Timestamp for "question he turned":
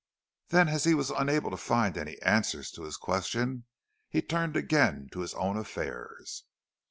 2.97-4.57